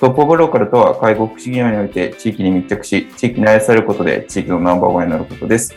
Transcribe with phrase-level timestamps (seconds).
[0.00, 5.74] トップオブローカルとは介護福祉業において地域に密着し、地域に愛されることで地域のナンバーワンになることです。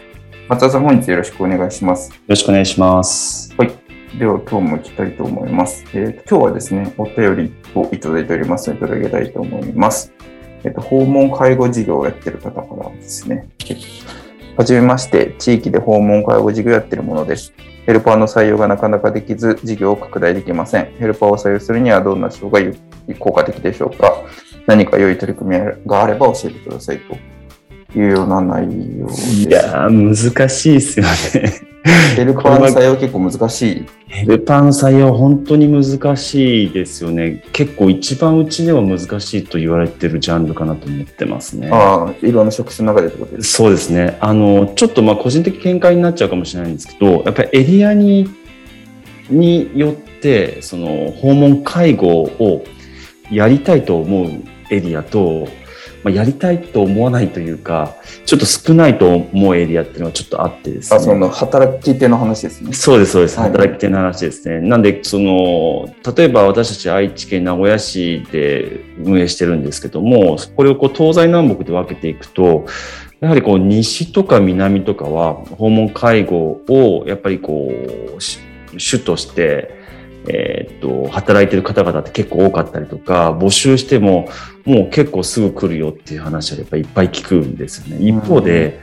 [0.48, 2.12] 松田さん、本日よろしくお願いします。
[2.12, 3.52] よろしくお願いします。
[3.58, 3.72] はい。
[4.20, 5.84] では、今日も行きたいと思います。
[5.95, 10.14] えー、今日はですね、お便りをいただいておりますので、いただきたいと思います。
[10.64, 13.50] えっ、ー、と、訪問介護事業をやっている方からですね。
[14.56, 17.54] はじめまして、地域で訪問介護事業をやっているものです。
[17.88, 20.92] ヘルパーの採用がなかなかできず、事業を拡大できません。
[21.00, 22.60] ヘルパーを採用するにはどんな手法が
[23.16, 24.23] 効果的でしょうか
[24.67, 27.17] 何か良い取り組みがあれば教えてくださいと
[27.98, 29.50] いうような内容です。
[29.50, 31.06] いや難しいですよ
[31.42, 31.72] ね。
[32.16, 33.86] ヘルパーの採用結構難しい。
[34.08, 37.44] ヘルパーの採用本当に難しいですよね。
[37.54, 41.70] 結構一番うちでは難しいと言われてるジャンルかなと思ってますね。
[41.72, 44.17] ああ、いろんな職種の中でってことですそうですね。
[44.20, 48.30] あの、ちょっとまあ個人的見解になっちゃうかもしれないんですけど、やっぱりエリアに、
[49.30, 52.64] によって、その訪問介護を
[53.32, 54.30] やりたいと思う
[54.70, 55.48] エリアと、
[56.04, 60.98] まあ、やりたいと思わないというか、ちょっと少ないと思うエリアっていうのはちょっとあってですね。
[60.98, 62.73] あ、その働き手の話ですね。
[62.73, 63.40] そうです、そうです。
[63.40, 64.55] 働き手の話ですね。
[64.55, 72.66] はい、なんで、その、例えば私たち愛知県名古屋市で運営してるんですけども、これをこう東西南北で分けていくと、
[73.20, 79.80] やはりこう西とか南とかは訪問介護をやっぱりこう主として
[80.27, 84.30] えー、っと、働いてる方々って結構多かったりとか、募集しても、
[84.65, 88.05] もう結構すぐ来るよっていう話はやっぱりいっぱい聞くんですよね。
[88.05, 88.80] 一方で、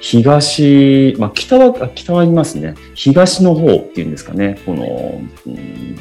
[0.00, 2.74] 東、まあ、北は、北はいますね。
[2.94, 4.58] 東の方っていうんですかね。
[4.66, 5.96] この、うん、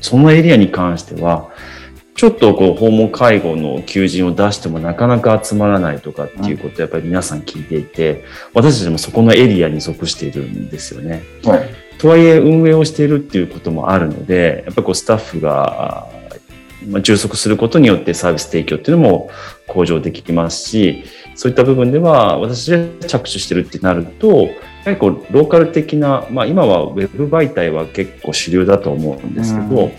[0.00, 1.50] そのエリアに関しては、
[2.14, 11.22] ちょっとこう訪問介護の求人を出してもなかなか集まらないとかっていうことをやっぱり皆さん聞いていて、私たちもそこのエリアに属しているんですよね。
[11.44, 16.08] はいとはいえ運営をしているっていうこともあるので、やっぱりこうスタッフが
[17.00, 19.30] 充足することによってサービス提供っていうのも
[19.68, 21.04] 向上できますし、
[21.36, 29.92] そういった部分では私で着手してるってなると、やはりこうローカル的な、まあ今はウェブ媒体は結構主流だと思うんですけど、うん。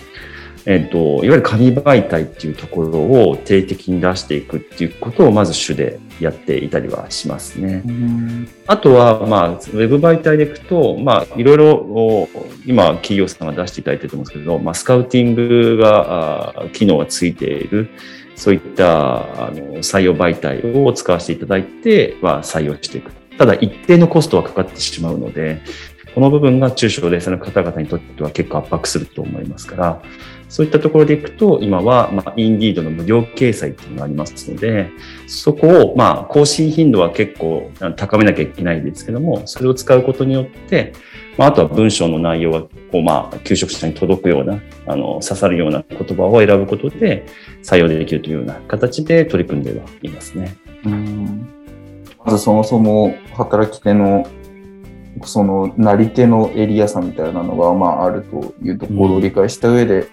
[0.66, 3.00] えっ、と、いわゆる紙媒体っていうところ
[3.30, 7.84] を定的に出していくっていうことをまず主でやっていたりはしますね。
[8.68, 12.30] あとは、まあ、ウェブ媒体でいくと、まあ、いろいろ、
[12.66, 17.90] 今、企業さんが出していただいてると思うんですけど、まあ、スカウティングが、機能がついている、
[18.36, 23.12] そういったあの採用媒体を使わせていただいて、まあ、採用していく。
[23.38, 25.62] ただ、一定のコストはかかってしまうので、
[26.14, 30.02] この部分が中小零細の方々にとっては結構圧迫すると思いますから、
[30.48, 34.92] そういったところでいくと、今は、まあ、インディードの無料掲載っていうのがありますので、
[35.26, 40.94] そこを、まあ、更新頻度は結構高めなきゃいけないんですけども、それを使うことによって、
[41.38, 47.26] まあ、あとは文章の内容は、こう、まあ、求職者に届くような、あの、刺さるような言葉を選ぶことで
[47.64, 50.56] 採用できるというような形で取り組んではいますね。
[50.86, 51.48] うん
[52.26, 54.26] まずそもそも働き手の
[55.26, 60.08] そのなり手のエリア差みたいなのがまああるというところを理解した上で、うん、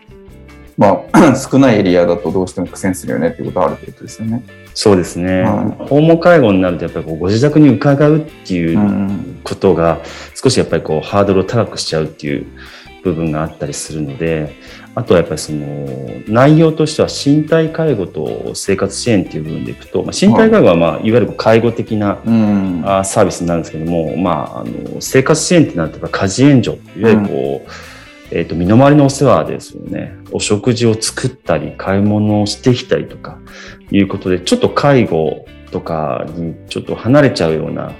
[0.76, 4.44] まあ 少ないエリアだとどうしても苦戦するよねっていうことはあるってことですよね。
[4.74, 10.00] そうですね、はい、訪問介護になるとやっぱりこうご自宅に伺うっていうことが
[10.34, 12.46] 少しやっぱりこうハードルを高くしちゃうっていう
[13.02, 14.54] 部分があったりするので
[14.94, 15.86] あとはやっぱりその
[16.26, 22.18] 内容としては身体介護と生活支援っていう部分でいくと、まあ、身体介護は、まあ、いわゆる介護的な、
[22.84, 27.70] あサービスになるんですけども、まあ、あの生活支援ってなると家事援助いわゆるこう、
[28.32, 30.16] えーと、身の回りのお世話ですよね。
[30.32, 33.38] お食事を作ったり買い物をしてきたりとか
[33.90, 37.92] いうことでちょっと介護とかにちょっと離れちゃうような、あ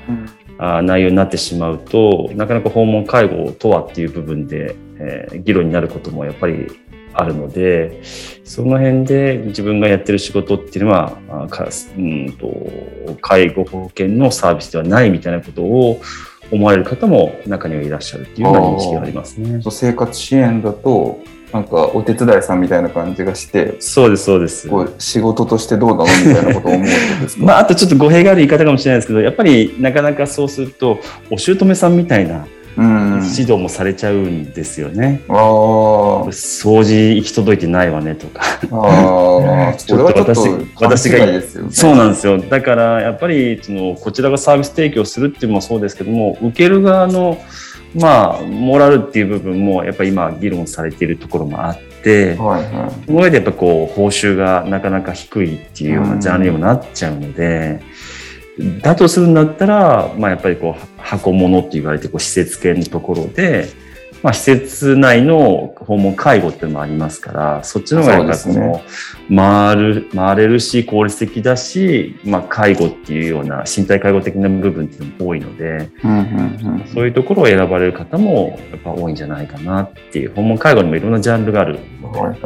[0.83, 6.67] 内容になってしまうとなかなか訪問介護とはっていう部分で、えー、議論になることもやっぱり
[7.13, 8.01] あるので、
[8.45, 11.19] その辺で自分がやってる仕事っていうのは、
[11.97, 16.01] うんと介護保険のサービスではないみたいなことを
[16.53, 19.61] 思われる方も中にはいらっしゃるっていうような認識がありますね。
[19.71, 21.21] 生活支援だと、
[21.53, 24.69] なんかお手伝いさんみたいな感じがして、そうです、そうです。
[24.69, 27.45] こう仕事としてどうなのみたいなことを思うことですか？
[27.45, 30.99] まあ、あとちょっと語弊がある言い方かもしれないですけど、やっぱりなかなかそうすると、
[31.31, 33.15] お姑さんみたいなうん。
[33.33, 35.23] 指導もされちゃうんですよね。
[35.29, 35.37] ああ。
[36.29, 38.43] 掃除行き届いてないわねとか。
[38.71, 40.39] ああ、 ちょっと私
[40.81, 41.69] 私が勘違いですよね。
[41.73, 42.39] そうなんですよ。
[42.39, 47.39] だからやっぱりそのこちらがサービス提供するっていうのもそうですけども、受ける側の
[47.95, 57.81] まあモラルっていう部分もやっぱり今議論されているところもあって、はいはその上でやっぱこう報酬がなかなか低いっていうようなジャンルにもなっちゃうので、
[58.83, 63.69] だとするんだったら、まあやっぱりこう箱物って言われてこう施設系のところで、
[64.23, 68.83] まあ施設内の訪問介護っていうのもありますから、そっちの方がやっぱそうの、
[69.35, 75.91] 回る、回れるし効率的だし、まあ介護っていうような身体介護的な部分っていうのも多いので、
[76.93, 82.11] そういうところを選ばれる方もやっぱ多いんじゃないかなっていう、訪問介護にもいろんなジャンルがあるうん。
[82.11, 82.39] はいはい。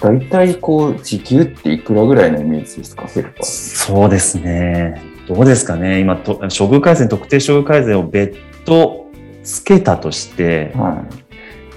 [0.00, 3.08] 大体こう、時給っていくらぐらいのイメージですか？
[3.42, 5.02] そうですね。
[5.26, 5.98] どうですかね。
[5.98, 9.07] 今と、処遇改善、特定処遇改善を別途
[9.48, 11.04] つけたとして、は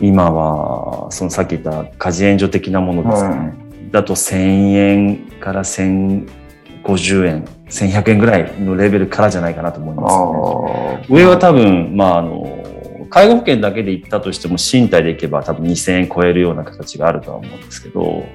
[0.02, 3.06] 今は、そのさっき言った家事援助的なものい。
[3.06, 3.30] ですか？
[3.30, 3.54] ね。
[3.92, 4.38] だと1000
[4.74, 11.16] 円から1050円、1100円ぐらいのレベルからじゃないかなと思います、ね。
[11.16, 18.26] 上は多分、まあ、あの、介護保険だけで行ったとしても、身体で行けば多分2000円超えるような形があるとは思うんですけど、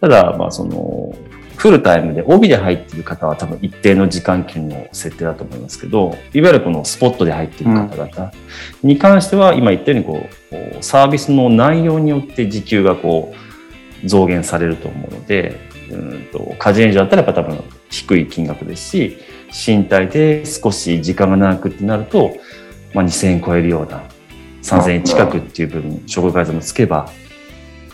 [0.00, 1.14] ただ、まあ、その、
[1.62, 8.32] フルタイムで帯で入っている方は多分一定の時間給の設定だと思いますけど、いわゆるこのスポットで入っている方々
[8.82, 13.32] に関しては、今言ったようにこう、サービスの内容によって時給がこ
[14.02, 15.60] う、増減されると思うので、
[15.92, 19.18] うんと家事援助だったらやっぱ多分低い金額ですし、
[19.52, 22.32] 身体で少し時間が長くってなると、
[22.92, 24.02] まあ、2000円超えるような
[24.64, 27.08] 3000円近くっていう部分、処遇改善もつけば、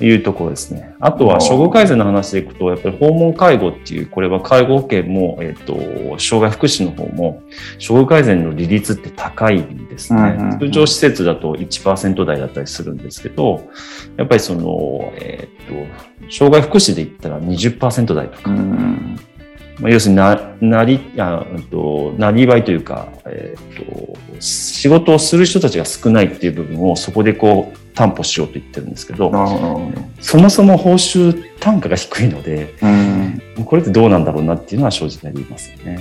[0.01, 0.95] いうところですね。
[1.01, 5.75] あとは、処遇改善の話でいくと、やっぱり訪問介護っていう、これは介護保険も、えっ、と、
[6.19, 7.43] 障害福祉の方も、
[7.77, 10.21] 処遇改善の利率って高いんですね。
[10.21, 13.69] うんうんうん通常施設だと1%台だったりするんですけど、
[14.17, 18.88] やっぱりその、えっ、と、障害福祉で言ったら20%台とか、うん。
[19.81, 29.31] まあ、要するにな、なり、あうんと、なりわいというか、えっ、と、仕事をする人たちが少ないっていう部分をそこでこう担保しようと言ってるんですけど。
[30.21, 32.87] そもそも報酬単価が低いので、う
[33.61, 33.65] ん。
[33.65, 35.99] これってどうなんだろうなっていうのは正直ありますよね。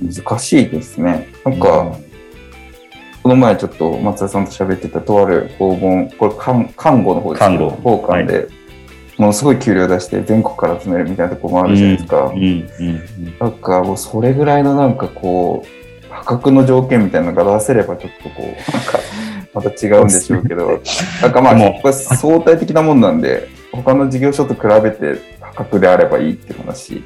[0.00, 1.28] 難しいですね。
[1.44, 1.96] なんか、
[3.22, 8.46] この前ちょっと松田さんと喋ってたとある訪問、これ看看護の方です看護訪韓で、
[9.18, 12.32] ものすごい給料出して全国から集めるみたいなところもあるじゃないですか。
[13.40, 18.98] なんかもうそれぐらいのなんかこう、破格の条件みたいなのが出せればちょっとこう、なんか
[19.54, 20.80] また違うんでしょうけど、
[21.22, 27.02] なんかまあ、これ相対的なもんなんで、他の事業所と比べて破格であればいいっていう話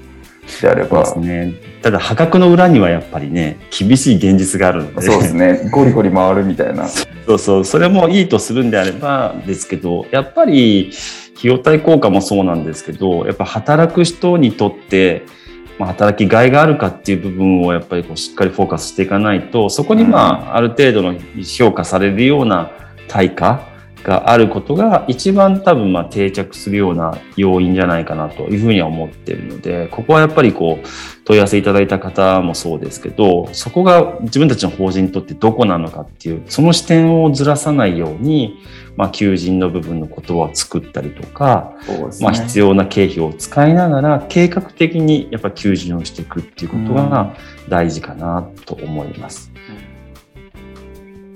[0.60, 1.54] であれば、そうですね。
[1.82, 5.02] ただ破格の裏にはやっぱりね、厳しい現実があるので。
[5.02, 6.88] そうですね、ゴリゴリ回るみたいな。
[6.88, 10.92] そうそう、それもいいとするんであればですけど、やっぱり
[11.40, 15.24] 費用対効果もそうなんですけど、やっぱ働く人にとって、
[15.78, 22.70] まあ、働きがいがあるかっていう部分をやっぱりこうしっかりフォーカスしていかないと、そこにまあ、ある程度の評価されるような
[23.08, 23.69] 対価
[24.02, 30.86] があることが一番多分まあ定着するような要因じゃないかなというふうには思っているので、ここはやっぱりこう
[31.24, 38.58] 問い合わせいただいた方もそうですけど、そこが自分たちの法人にとってどこなのかっていう、その視点をずらさないように、
[38.96, 42.08] まあ、求人の部分の言葉を作ったりとか、ね。
[42.20, 47.34] まあ、必要な経費を使いながら、計画的にやっぱ求人をしていくっていうことが
[47.68, 49.52] 大事かなと思います。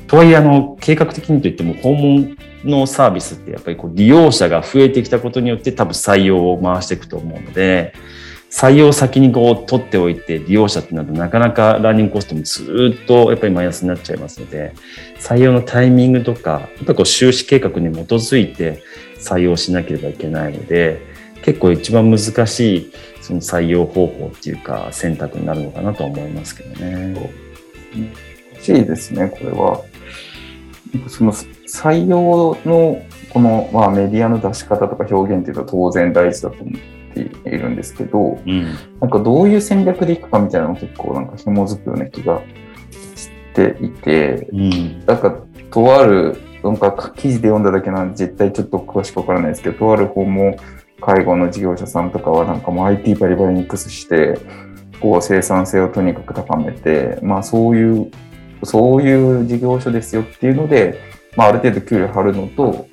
[0.07, 7.95] とはいえ、あの、計画的にといっても、訪問のサービスってやっぱりこう利用者が増えてきたことによって多分採用を回していくと思うので、
[8.51, 14.75] 採用先にこう取っておいて利用者ってなるとなかなかランニングコストもずっとやっぱりマイナスになっちゃいますので、
[15.19, 18.83] 採用のタイミングとか、やっぱこう収支計画に基づいて
[19.19, 21.01] 採用しなければいけないので、
[21.43, 27.15] 結構一番難しいその採用方法っていうか選択になるのかなと思いますけどね。
[28.53, 29.83] 欲しいですね、これは。
[31.09, 36.75] その採用のこの、まあ、メディアの出し方とか表現っていうのは当然大事だと思っ
[37.15, 38.65] ているんですけど、うん。
[39.01, 42.41] なんかどういう戦略でいくかみたいなのも結構なんか紐づくような気が
[43.17, 45.05] していて、うん。
[45.07, 45.37] なんか
[45.71, 50.57] とある、なんか記事で読んだだけなんで、絶対ちょっと詳しくわからないですけど、とある訪問
[51.01, 54.39] 介護の事業者さんとかは、なんかもう IT バリバリに駆使して、
[55.01, 58.11] こう生産性をとにかく高めて、まあそういう、
[58.65, 61.01] そういう事業所ですよっていうので、
[61.37, 62.87] まあある程度給料張るのと、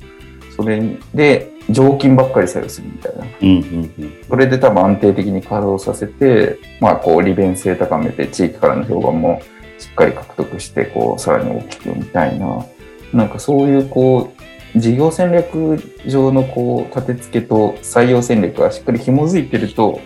[0.56, 0.82] それ
[1.14, 3.26] で常勤ばっかり採用するみたいな。
[3.42, 4.14] うんうんうん。
[4.28, 9.42] それで多分安定的に稼働させて、まあこう利便性高めて、地域からの評判も
[9.78, 12.66] しっかり獲得して、こうさらに大きくみたいな、
[13.14, 14.32] なんかそういうこ
[14.76, 20.00] う、事業戦略上のこう立て付けと採用戦略がしっかり紐づいてると、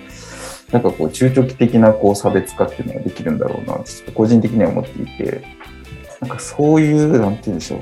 [0.72, 5.44] なんかこう中長期的なこう差別化っていうのができるんだろうな、ちょっと個人的には思っていて、
[6.22, 7.82] なんかそういう、なんて言うんでしょう、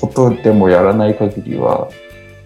[0.00, 1.88] ことでもやらない限りは、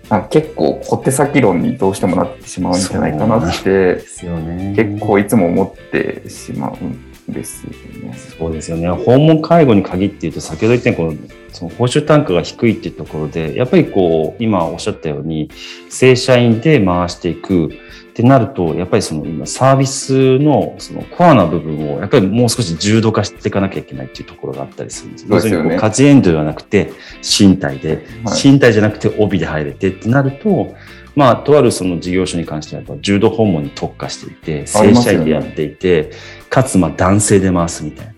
[0.09, 4.03] なんか結構小手先論にどうしてもなってしまうんじゃないかなって、
[4.41, 4.75] ね。
[4.77, 7.71] 結構いつも思ってしまうんですよ
[8.03, 8.15] ね。
[8.15, 8.89] そうですよね。
[8.89, 15.51] 訪問介護に限って言うと、先ほど言ったようにこの、その報酬単価が低いっていうところで、やっぱりこう、今おっしゃったように、
[15.89, 17.71] 正社員で回していくっ
[18.15, 25.27] てなると、やっぱりその今サービスのそのコアな部分を、やっぱりもう少し重度化していかなきゃいけないっていうところがあったりするんです。
[25.29, 26.93] 要するにこう、家事エンドではなくて、
[27.23, 30.75] 身体で、はい身体じゃなくて帯で入れてってなると、
[31.19, 36.13] まあ、とあるその事業所に関しては、重度訪問に特化していて、あ正社員でやっていて、
[36.49, 38.13] かつまあ男性で回すみたいな。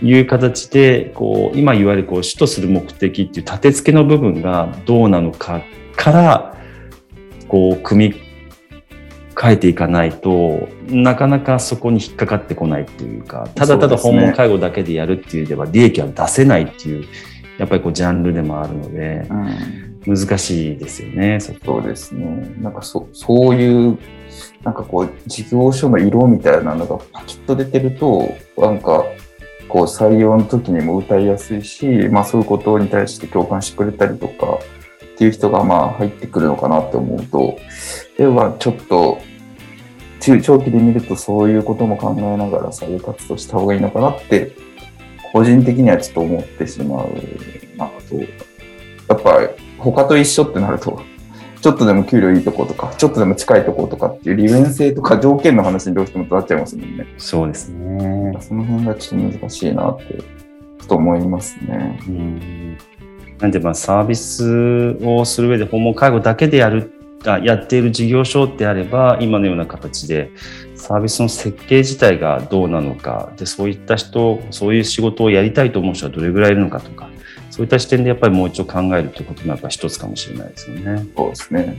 [0.00, 5.60] いう形で、こう、今言われる、こう、主とする目的っていう立て付けの部分がどうなのか
[5.94, 6.56] から、
[7.48, 8.14] こう、組み
[9.38, 17.04] 変えていかないとなかなかそこに引っかかってこないっていうかただただ訪問介護だけでやるっていうでは利益は出せないっていう
[17.58, 22.54] やっぱりこうジャンルでもあるのでうん、難しいですよねそうですね。
[22.60, 23.98] なんかそそういう、
[24.62, 29.04] なんかこう、事業所の色みたいなのがパキッと出てると、なんか、
[29.68, 34.60] こう採用の時にも歌いやすいし、まあそういうことに対して共感してくれたりとか
[35.14, 37.58] っていう人がまあ入ってくるのかなって思うと、
[38.16, 39.18] ではちょっと
[40.20, 44.52] 中長期で見るとそういうことも考えながら採用活動した方がいいのかなって、
[45.32, 47.08] 個人的にはちょっと思ってしまう
[47.76, 48.16] なと。
[49.08, 51.02] やっぱ他と一緒ってなると、
[51.60, 57.06] ちょっとでも給料いいとことか、ちょっとでも近いとことかっていう利便性とか条件の話にどうしてもなっちゃいますもんね。
[57.18, 60.18] そうですねその辺がちょっと難しいなって、
[60.86, 61.98] と思いますね。
[62.08, 62.78] うん
[63.38, 66.92] なんでまあサービスをする上で訪問介護だけでやる
[67.26, 70.30] あやっている事業所であれば今のような形で
[70.74, 77.08] サービスの設計自体がどうなのかでそういった人そういう仕事をやりたいと思う人はどれぐらいいるのかとか
[77.56, 81.06] そういった視点でやっぱりもう一度考えるということもやっぱ一つかもしれないですよね。
[81.16, 81.74] そうですね。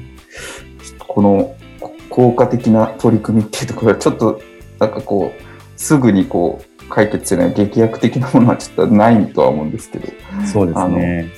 [0.97, 4.41] このこ効果的な取り組みっていうところは、ちょっと
[4.79, 10.07] なんかこう、すぐにこう、解決するような劇薬的なものはちょっとないとは思うんですけど、
[10.47, 11.29] そうですね。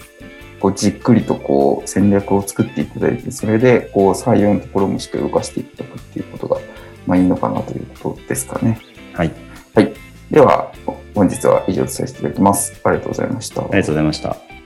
[0.62, 6.62] こうじっくりとこう戦略を作っていただいて、それでこう採用のところもしっかり動かしていただくっていうことが、
[7.06, 8.80] まあいいのかなということですかね。
[9.14, 9.32] はい。
[9.76, 9.94] はい。
[10.32, 10.72] では、
[11.16, 12.80] 本日は以上とさせていただきます。
[12.84, 13.62] ありがとうございました。
[13.62, 14.60] ありがとうございました。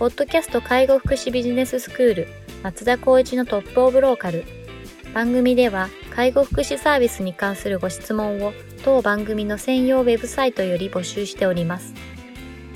[0.00, 2.28] ポッドキャスト介護福祉ビジネススクール
[2.62, 4.46] 松田光一のトップオブローカル
[5.12, 11.92] 番組では介護福祉サービスに関するご質問を当番組の専用ウェブサイトより募集しております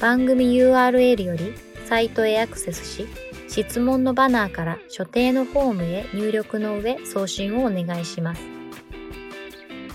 [0.00, 1.54] 番組 URL より
[1.86, 3.06] サイトへアクセスし
[3.48, 8.42] 質問のバナーから所定のフォームへ入力の上送信をお願いします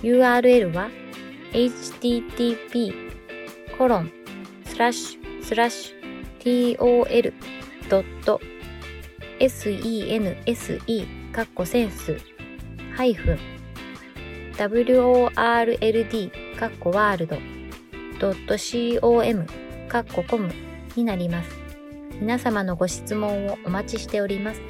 [0.02, 0.90] URL は
[1.52, 2.94] http
[3.78, 4.12] コロン
[4.66, 6.78] スラッシュスラッシュ
[9.40, 12.18] tol.sense かっこセンス
[12.96, 13.40] ハイフン
[14.54, 17.38] world かっこワールド
[19.00, 19.46] .com
[19.88, 20.52] かっこコム
[20.96, 21.50] になります。
[22.20, 24.62] 皆様のご質問をお待ちしております。